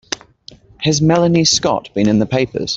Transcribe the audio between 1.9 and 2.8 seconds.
been in the papers?